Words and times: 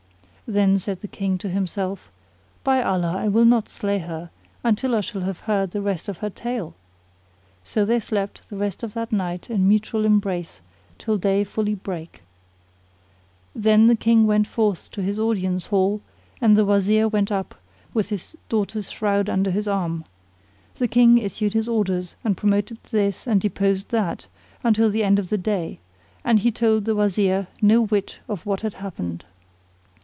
Then 0.51 0.77
said 0.79 0.99
the 0.99 1.07
King 1.07 1.39
in 1.45 1.51
himself, 1.51 2.11
"By 2.65 2.83
Allah, 2.83 3.13
I 3.15 3.29
will 3.29 3.45
not 3.45 3.69
slay 3.69 3.99
her, 3.99 4.31
until 4.65 4.93
I 4.95 4.99
shall 4.99 5.21
have 5.21 5.39
heard 5.39 5.71
the 5.71 5.81
rest 5.81 6.09
of 6.09 6.17
her 6.17 6.29
tale." 6.29 6.75
So 7.63 7.85
they 7.85 8.01
slept 8.01 8.49
the 8.49 8.57
rest 8.57 8.83
of 8.83 8.93
that 8.93 9.13
night 9.13 9.49
in 9.49 9.65
mutual 9.65 10.03
embrace 10.03 10.59
till 10.97 11.17
day 11.17 11.45
fully 11.45 11.73
brake. 11.73 12.21
Then 13.55 13.87
the 13.87 13.95
King 13.95 14.27
went 14.27 14.45
forth 14.45 14.91
to 14.91 15.01
his 15.01 15.21
audience 15.21 15.69
hall[FN#49] 15.69 16.01
and 16.41 16.57
the 16.57 16.65
Wazir 16.65 17.07
went 17.07 17.31
up 17.31 17.55
with 17.93 18.09
his 18.09 18.35
daughter's 18.49 18.91
shroud 18.91 19.29
under 19.29 19.51
his 19.51 19.69
arm. 19.69 20.03
The 20.79 20.89
King 20.89 21.17
issued 21.17 21.53
his 21.53 21.69
orders, 21.69 22.15
and 22.25 22.35
promoted 22.35 22.83
this 22.89 23.25
and 23.25 23.39
deposed 23.39 23.87
that, 23.91 24.27
until 24.65 24.89
the 24.89 25.05
end 25.05 25.17
of 25.17 25.29
the 25.29 25.37
day; 25.37 25.79
and 26.25 26.39
he 26.41 26.51
told 26.51 26.83
the 26.83 26.93
Wazir 26.95 27.47
no 27.61 27.85
whit 27.85 28.19
of 28.27 28.45
what 28.45 28.59
had 28.59 28.73
happened. 28.73 29.23